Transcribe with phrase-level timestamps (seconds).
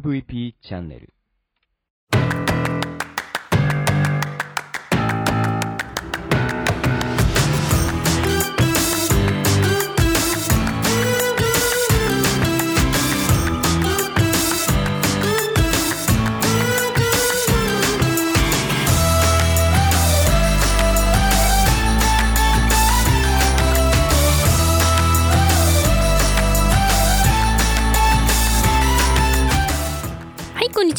[0.00, 1.12] MVP チャンネル。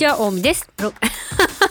[0.03, 0.70] ちは大見です。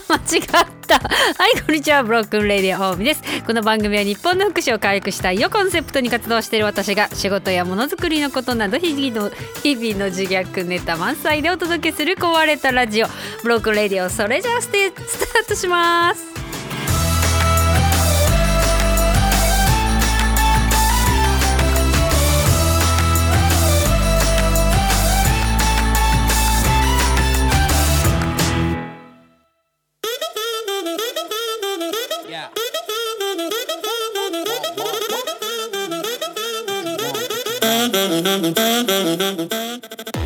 [0.09, 0.43] 間違っ
[0.87, 0.99] た。
[0.99, 2.03] はいこんにちは。
[2.03, 3.21] ブロックンレディオ大見です。
[3.45, 13.07] この番組は日本の福祉を回復したいよコンセプトに活動している私が仕事やものづくりのことなど日々の日々の自虐ネタ満載でお届けする壊れたラジオ。
[13.43, 16.32] ブロックンレディオそれじゃあステスタートします。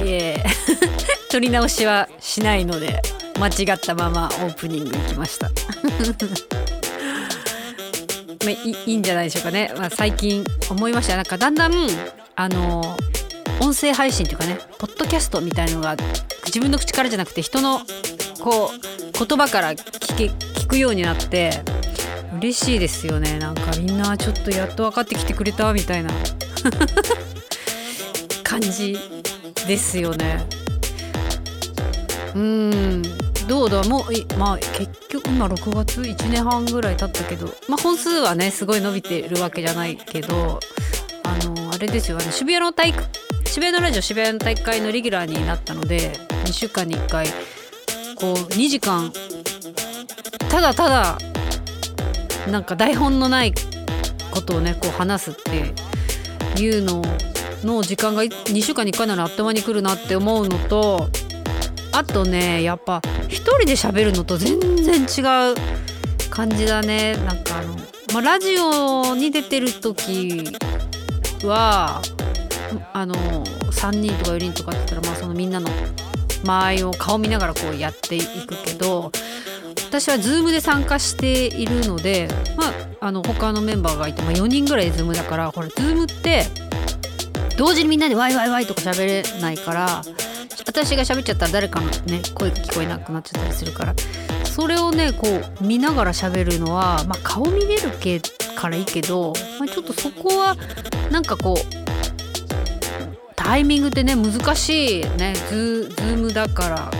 [0.04, 0.44] いえ。
[1.30, 3.02] 撮り直しはしないので
[3.40, 5.50] 間違ったままオープニング行きました。
[8.44, 11.16] まあいいいんじゃないでしょうかね、まあ、最近思いました。
[11.16, 11.74] なんかだんだん
[12.36, 12.98] あの
[13.60, 15.96] 音声配信というかねポッドキャストみたいのが
[16.46, 17.82] 自分の口からじゃなくて人の
[18.40, 21.62] こう言葉から聞け聞くようになって
[22.38, 23.38] 嬉しいですよね。
[23.40, 26.12] なんかみんなちょっとやっと分かってきてくれたみたいな。
[28.59, 28.97] 感じ
[29.67, 30.44] ですよね。
[32.33, 33.03] うん。
[33.47, 33.83] どうだ？
[33.83, 37.45] もうまあ結局今6月1年半ぐらい経ったけど。
[37.69, 40.59] まあ本数はねすごい伸びてるわけじゃないけど。
[41.23, 42.17] あのあれですよ。
[42.19, 43.03] あの渋谷の体育
[43.45, 46.13] 渋谷のラジオ渋谷の大会のレギュラーになったので
[46.46, 47.28] 2週間に1回
[48.16, 49.13] こう2時間
[50.50, 51.17] ただただ
[52.50, 53.53] なんか台本のない
[54.31, 55.73] ことをねこう話すって
[56.62, 57.03] いうのを
[57.63, 61.09] の時間が2週間に1回ならあっという間に来るなって思うのと
[61.91, 65.56] あとねやっぱ一人で喋るのと全然違う
[66.29, 67.16] 感じだね。
[67.25, 67.73] なんかあの、
[68.13, 70.44] まあ、ラジオに出てる時
[71.44, 72.01] は
[72.94, 75.69] あの3人とか4人とかって言ったら、まあ、そのみんなの
[76.46, 79.12] 間合いを顔見ながらこうやっていくけど
[79.88, 86.44] 私は Zoom で参加しているので、まあ、あの他のメンバーがいて、まあ、4人ぐらい Zoom だからこれ Zoom って
[87.57, 90.01] 同時にみんなでワイワイワイとか喋れないから
[90.66, 93.95] 私が喋っちゃったら誰かのね声が聞こえなくなっちゃったりするから
[94.45, 98.22] それをねこう見ながら喋るのは、まあ、顔見れるけ
[98.56, 100.56] からいいけど、まあ、ちょっとそこは
[101.12, 101.88] なんかこう
[103.35, 106.91] タイミングってね難しいねズズームだから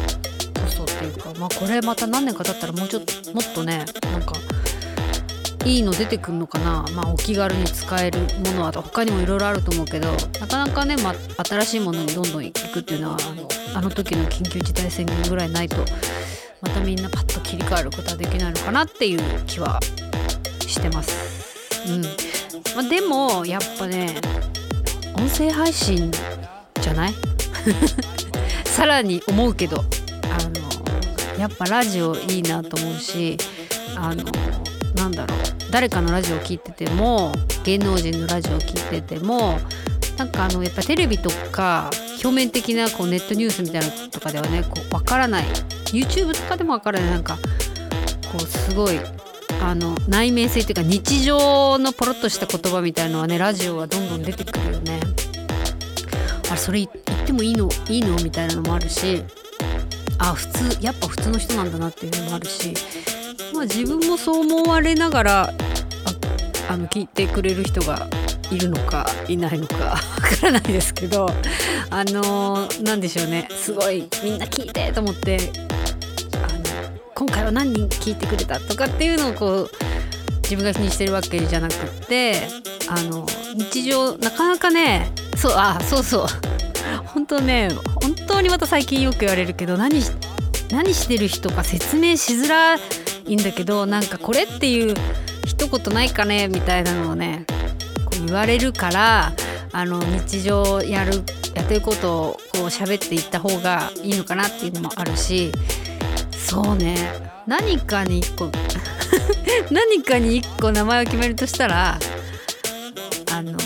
[0.62, 4.34] こそっていうかまあこれまた何年か経ったらもうちょっともっとねなんか
[5.67, 6.85] いいの出てくるのかな？
[6.94, 15.78] まあお気軽に使えるものは他にもいろいろあると思うけどなかなかね、まあ、新しいものにどんどんいくっていうのはあのあの時の緊急事態宣言ぐらいないと
[16.61, 19.79] またみんなパッと切り替えることはできないのかなっていう気は
[20.61, 21.85] してます。
[21.88, 22.01] うん。
[22.01, 22.09] ま
[22.85, 24.16] あ、でもやっぱね
[25.16, 26.11] 音声配信
[26.81, 27.13] じゃない？
[28.66, 29.84] さらに思うけどあ
[31.35, 33.38] のやっぱラジオいいなと思うし
[33.95, 34.23] あの
[34.95, 35.37] なんだろう。
[35.72, 37.31] 誰かのラジオを聞いてても
[37.63, 39.59] 芸能人のラジオを聞いてても
[40.17, 41.91] なんかあのやっぱテレビとか
[42.23, 45.45] 表面的なこうネットニュースみたいなのとかではねこう分からない。
[45.94, 47.09] YouTube とかでも分からない。
[47.11, 47.38] なんか
[48.31, 49.00] こうすごい
[49.61, 54.99] あの内面性っていうか日常のポロッとした言葉みたいのはねラジオはどんどん出てくるよね。
[56.49, 58.16] あれそれ言ってもいいのいいの？
[58.23, 59.23] みたいなのもあるし。
[60.19, 62.73] あ普通やっぱ普通の人なんだなっていうのもあるし。
[63.53, 65.53] まあ自分もそう思われながらあ
[66.70, 68.08] あの聞いてくれる人が
[68.52, 70.02] いるのかいないのか わか
[70.44, 71.28] らないですけど
[71.90, 73.47] あのなんでしょうね。
[73.64, 75.52] すごいみんな聞いてと思って
[76.34, 76.64] あの
[77.16, 79.72] 今回は何人聞いてくれたとかっていうのをこう
[80.44, 82.47] 自分が気にしてるわけじゃなくって
[82.88, 86.28] あの日常なかなかねそうあそうそう。
[87.14, 87.70] 本当ね
[88.02, 90.11] 本当にまた最近よく言われるけど何し
[90.72, 92.79] 何してる人か説明しづらい
[93.28, 94.96] いいんだけどなんかこれっていう
[95.46, 97.46] 一言ないかねみたいなのをね
[98.06, 99.34] こう言われるから
[99.72, 105.52] あの日常やるやってることをこう喋っていった方がいいのかなっていうのもあるし
[106.32, 106.96] そうね。
[107.46, 108.50] 何かに一個
[109.72, 112.00] 何かに一個名前を決めるとしたら
[113.32, 113.58] あの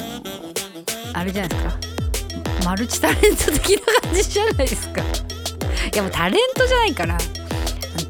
[1.13, 1.71] あれじゃないですか。
[2.65, 5.01] マルチタレント的な感じじゃないですか。
[5.01, 7.17] いやもうタレントじゃないから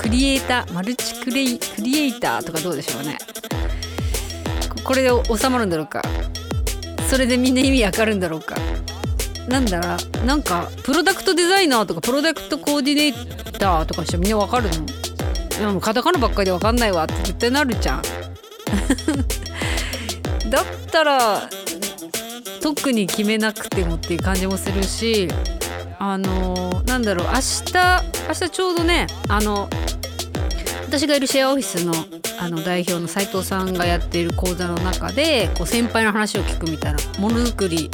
[0.01, 3.19] クリエイターマルチクレイクリエイターとかどうでしょうね。
[4.83, 6.01] これで収まるんだろうか。
[7.07, 8.55] それでみんな意味わかるんだろうか。
[9.47, 14.85] なんだらなんかプロダクトデザイナーとかプロダクトコーディネーターとかしてみんなわかるの？
[15.59, 17.03] でもカタカナばっかりでわかんないわ。
[17.03, 18.01] って絶対なるじゃん。
[20.49, 21.47] だったら
[22.59, 25.27] 特に決めなくてもっていう感じもするし
[25.99, 27.27] あのなんだろう。
[27.27, 27.63] 明日
[28.27, 29.69] 明日ちょうどねあの
[30.91, 31.93] 私がいるシェアオフィスの
[32.37, 37.89] あの代表の斉藤さんがやっている講座の中でこう先輩の話を聞くみたいなものづくり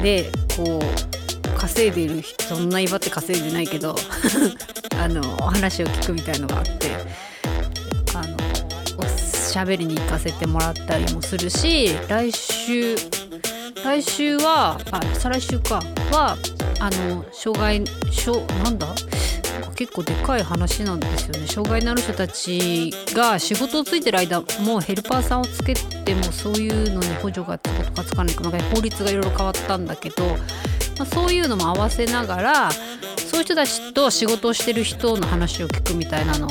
[0.00, 3.96] でこう稼いでいるそんな威張って稼いでないけど
[5.02, 6.92] あの話を聞くみたいのがあって
[8.14, 8.36] あの
[8.96, 12.94] おしゃべりに行かせてもらったりもするし来週
[13.82, 15.82] 来週はあ再来週か。
[16.12, 16.36] は
[16.78, 18.86] あの障害障なんだ？
[19.80, 21.46] 結構でかい話なんですよね。
[21.46, 30.36] 障害のある人たちが仕事をついてる間もうヘルパーさんをつけてもそういうのに補助がつくとかつかないとか法律がいろいろ変わったんだけど、ま
[31.00, 36.50] あ、そういうのも合わせながらそういう人たちと仕事をしてる人の話を聞くみたいなの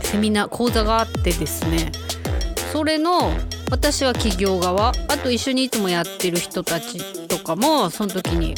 [0.00, 1.92] セミナー講座があってですね。
[2.72, 3.32] それの
[3.70, 8.54] 私は企業側あと一緒にいつもやってる人たちとかもその時に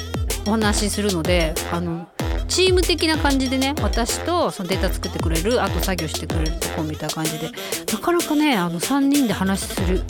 [0.47, 2.07] お話しするのであの
[2.55, 7.51] チーム的な感じでね私とそのデータ作ってくれるあと作業してくれるとこみたいな感じで
[7.93, 10.03] なかなかねあの3人で話する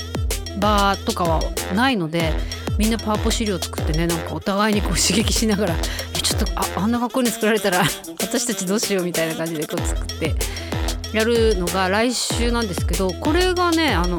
[0.60, 1.40] 場とかは
[1.74, 2.34] ないので
[2.76, 5.74] みんなパワポ資料作ってねなんかお互いにこう刺激しながら
[6.22, 7.78] ちょっとああんなかっこいいの作られたら
[8.20, 10.34] 私たちどうしようみたいな感じでこう作って
[11.14, 14.18] やるのが来週なんですけどこれがねあの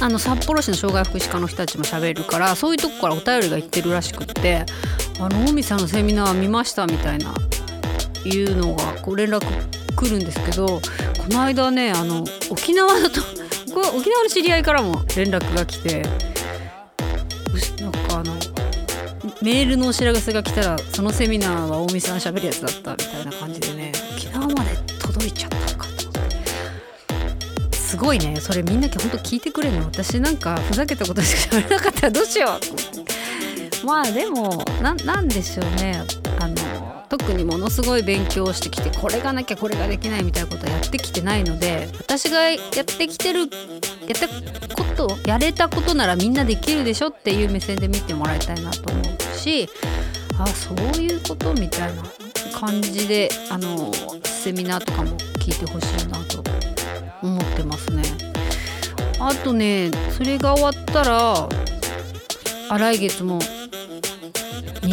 [0.00, 4.66] あの札幌市の障害福祉課の人たちも喋るからそういうとこからお便りが行ってるらしくって
[5.24, 7.32] 「あの近江さんのセミナー見ました」みたいな
[8.24, 9.44] いうのがこう連絡
[9.94, 10.82] 来るんですけどこ
[11.28, 13.20] の間ねあの沖縄だと
[13.96, 16.02] 沖縄の知り合いからも連絡が来て
[17.80, 18.34] なんかあの
[19.40, 26.28] メールのお知らせが来たらそのセミナーは近江さん喋るやつだったみたいな感じでね沖縄まで届いちゃったのかと思っ
[27.70, 27.76] て。
[27.78, 28.40] すごいね。
[28.40, 29.84] それみんな本当聞いてくれるの？
[29.86, 33.01] 私なんかふざけたことしか喋れなかったらどうしようと思って。
[33.84, 36.02] まあでもなんでしょうね
[36.38, 36.56] あの
[37.08, 43.48] 特にものすごい勉強してきてこれがなきゃこれができないみたいなことはやってきてないので私がやってきてるやっ
[44.68, 49.68] たことやれたことならみんなできるでしょっていう目線で見てもらいたいなと思うし
[50.38, 52.02] あそういうことみたいな
[52.58, 53.92] 感じであの
[54.24, 56.42] セミナーとかも聞いてほしいなと
[57.22, 58.02] 思ってますね。
[59.20, 61.48] あとねそれが終わったら
[62.78, 63.38] 来月も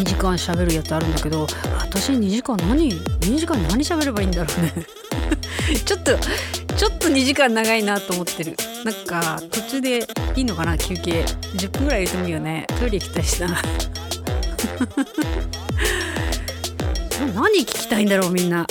[0.00, 1.46] 2時間喋るやつあるんだけど
[1.78, 4.72] 私2時間何2時間何喋ればいいんだろうね。
[5.84, 6.16] ちょっと
[6.74, 8.56] ちょっと2時間長いなと思ってる。
[8.84, 11.26] なんか途中でいいのかな休憩。
[11.56, 12.66] 10分ぐらい入れてもいいよね。
[12.78, 13.48] トイレ行きたいしな。
[17.34, 18.66] 何聞きたいんだろうみんな。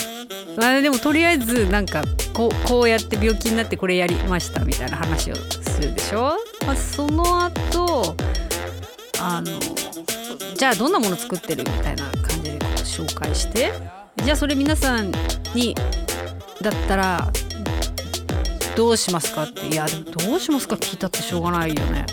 [0.57, 2.03] あでもとりあえずなんか
[2.33, 6.33] こうこうやって病気になってこれやりましたみたいな話をするでしょ、
[6.65, 8.15] まあ、その後
[9.21, 9.51] あの
[10.59, 13.71] じゃあどんなもの作ってるみたいな感じで紹介して。
[14.25, 15.09] じゃあそれ皆さん
[15.55, 15.73] に
[16.61, 17.31] だったら
[18.75, 19.67] どうしますかって。
[19.69, 22.05] いやでもどうしますか聞いたってしょうがないよね。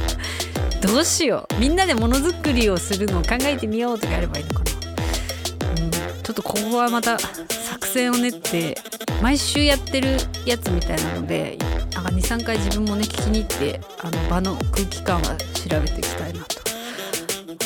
[0.86, 1.58] どうしよう。
[1.58, 8.76] みんなでものづくりをするのを考えてみようとかやればいいのかな、うん、ちょっとここはまた作戦を練って
[9.22, 11.56] 毎週やってるやつみたいなので
[11.92, 16.69] 23回自分もね聞きに行ってあの場の空気感は調べていきたいなと。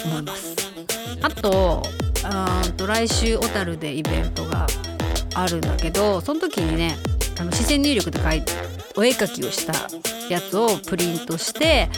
[0.04, 0.56] 思います。
[1.22, 1.82] あと
[2.24, 4.66] あ来週小樽でイベントが
[5.34, 6.96] あるんだけどその時にね
[7.38, 8.52] あの視線入力で書いて
[8.96, 9.72] お絵描きをした
[10.32, 11.88] やつをプリントして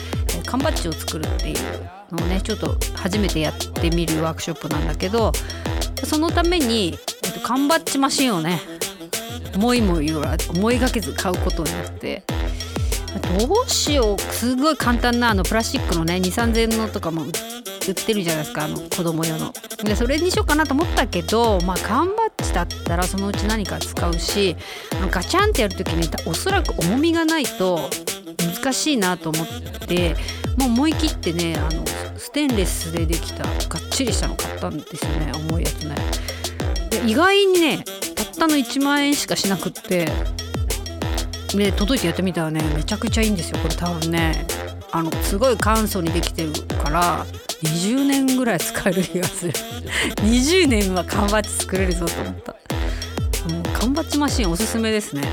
[0.45, 5.31] 缶バッジを作るっていうのをねちょっと初めてやってみるワークショップなんだけど
[6.03, 8.59] そのために、えっと、缶バッジマシンをね
[9.55, 12.23] 思いもよら思いがけず買うことになって
[13.39, 14.19] どうしよう。
[14.19, 17.25] すごい簡単なあのプラスチックのね2 3 0 0円のとかも
[17.91, 19.53] 売ってるじゃないですかあの子供用の。
[19.83, 24.55] でそれにしようかなと思ったけどまあ缶バッジだったらそのうち何か使うし
[25.11, 27.89] ガチャンってやる時におそらく重みがないと
[28.63, 29.47] 難しいなと思っ
[29.87, 30.15] て
[30.57, 31.85] もう思い切ってねあの
[32.17, 35.95] ステンレスでできたがっちりしたの買ったんですよね重いやつね
[36.89, 37.83] で意外にね
[38.15, 40.07] たったの1万円しかしなくって
[41.55, 44.45] で届いてやってみたらねめちゃくちゃいいんですよこれ多分ね。
[44.91, 47.25] あのすごい簡素にできてるから
[47.63, 49.53] 20年ぐらい使える気がする。
[50.23, 52.55] 20年は缶バッジ作れるぞと思った。
[53.79, 55.23] 缶バッジマシンおすすめですね。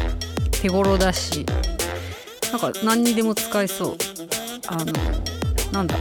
[0.50, 1.44] 手頃だし。
[2.50, 3.96] なんか何にでも使えそう。
[4.68, 4.92] あの
[5.72, 5.96] なんだ。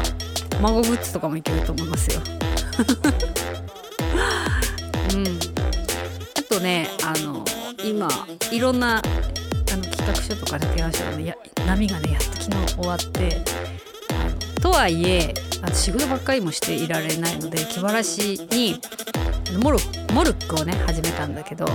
[0.62, 2.22] 孫グッズとかもいけると思いますよ。
[5.14, 5.40] うん。
[6.38, 7.44] あとねあの
[7.84, 8.08] 今
[8.52, 9.02] いろんなあ
[9.76, 11.18] の企画書とかで提案したの
[11.66, 13.42] 波がねやっと昨日終わって
[14.64, 15.34] とはいえ
[15.74, 18.80] 仕事ばっかりもしていられないので気晴らしに
[19.62, 19.78] モル
[20.14, 21.66] モルックをね始めたんだけど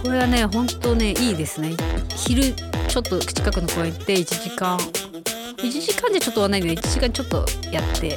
[0.00, 1.72] これはねほんとねいいですね。
[2.16, 8.16] 昼ちょっと近くの公園行って1時間1時間じゃちょっと終わんないんで1時間ちょっとやって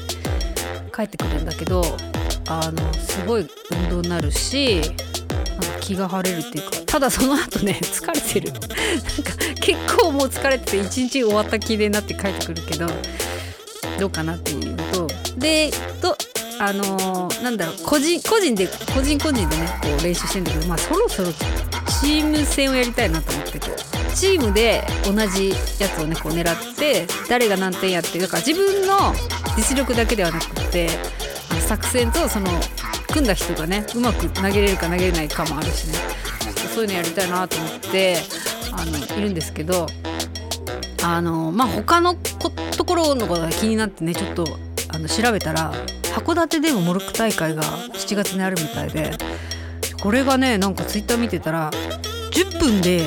[0.96, 1.84] 帰ってくるんだけど
[2.48, 8.72] あのすごい運動になるしなんか気が晴れるっていうかただその後ね 疲れてるなんか
[9.60, 12.88] 結構もう疲れてて一日終わった気でなって帰ってくるけど
[14.00, 15.72] どうかなっていうとで
[16.02, 16.16] と
[16.60, 21.32] あのーなんだろう個人個人で個人個人でねこう練習してんだけどまあそろそろ
[22.02, 23.96] チーム戦をやりたいなと思ってて。
[24.16, 29.14] チームで同じやつをねこう狙って誰が何点やってだから自分の
[29.58, 30.88] 実力だけではなくって
[31.68, 32.50] 作戦とその
[33.10, 36.26] 組んだ人がねうまく投げれるか投げれないかもあるしね。
[36.74, 38.18] そういうのやりたいなと思って
[38.74, 39.88] あのいるんですけど
[41.04, 42.52] あのまあ他のこ
[42.96, 44.46] ところのことが気になってねちょっと
[44.88, 45.74] あの調べたら
[46.16, 49.12] 函館でもモルック大会が7月にあるみたいで
[50.02, 51.72] これがねなんかツイッター見てたら
[52.32, 53.02] 10分で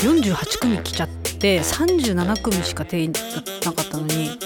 [0.00, 3.20] 48組来ちゃって37組しか定員が
[3.64, 4.38] なかったのに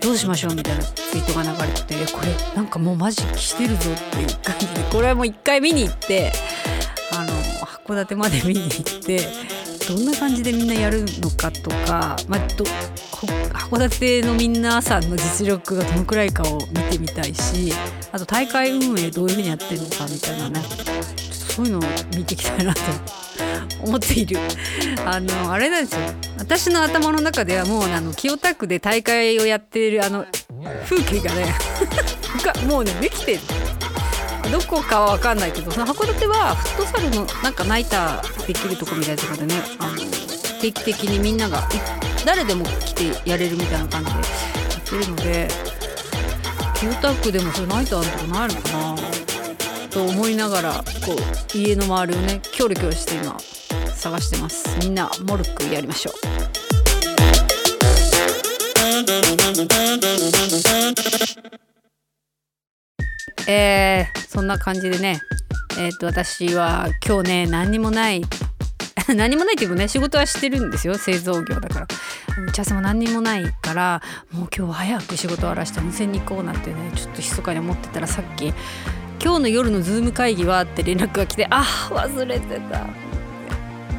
[0.00, 6.32] どうしましょうみたいなツイートが流れててこれなんかもうマジ来てるぞっていう感じでこれはもう一回見に行って
[7.12, 7.32] あの
[7.66, 9.22] 函館まで見に行って
[9.88, 12.64] どんな感じでみんなやるのかとか、まあ、ど
[13.26, 17.72] 函館の皆さんの実力がどのくらいかを見てみたいし
[18.12, 20.60] あと大会運営どういうふうにやってるのかみたいなね。
[20.62, 21.20] ちょっと
[21.52, 21.82] そういうのを
[22.16, 22.80] 見ていきたいなと
[23.82, 24.38] 思っている。
[25.04, 26.00] あのあれなんですよ。
[26.38, 30.24] 私の頭の中ではもうあの清田区で大会をやっているあの
[30.88, 31.54] 風景がね
[32.66, 33.40] もうねできてる。
[34.50, 39.96] どこかは分かんないけどその函館はフットサルのなんかナイターできるとこみたいなとこでねあの
[40.60, 44.24] 定期的にみんながい誰でも来てやれるみたいな感じでや
[44.78, 45.48] ってるので
[46.74, 48.96] 清田区でもそれナイターのとこないのかな
[49.90, 50.72] と思いながら
[51.04, 51.16] こ
[51.54, 53.36] う家の周りをねキョロキョロして今
[54.00, 54.78] 探してます。
[54.80, 56.14] みんなモルックやりましょう。
[63.46, 65.20] えー、そんな感じでね
[65.78, 68.22] えっ、と私は今日ね何にもない
[69.14, 71.86] 何もないっていうかね仕事はしてるんですよ製造業だから。
[72.48, 74.02] 打ち合わせも何にもないから
[74.32, 78.52] もう今日は早く仕事終わらして温泉に行こうなんてねちょっと密かに思ってたらさっき
[79.22, 82.86] 「今日の夜のズーム会議は?」って連絡が来てあ忘れてた。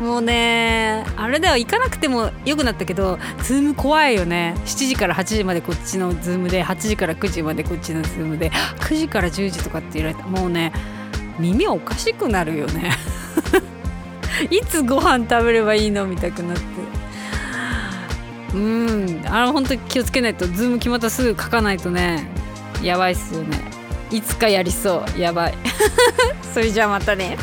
[0.01, 4.55] もうねあれでは行かなくてもよくなったけどズーム怖いよね。
[4.65, 10.73] 7時から8時までこっちのズームで8時から9時までこっちのズームで9時から10時とかって言われたもうね
[11.37, 12.91] 耳おかしくなるよね。
[14.49, 16.63] いつご飯食べればいいのみたくなって。
[18.53, 19.21] うん。
[19.27, 20.45] あの本当に気をつけないと。
[20.47, 22.27] ズーム決まったらすぐ書かないとね。
[22.81, 23.57] やばいっすよね。
[24.11, 25.19] いつかやりそう。
[25.19, 25.53] やばい。
[26.53, 27.37] それじゃあまたね。